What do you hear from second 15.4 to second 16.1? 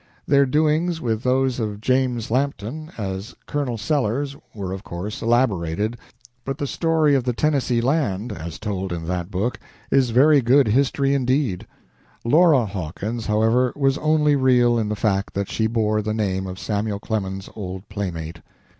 she bore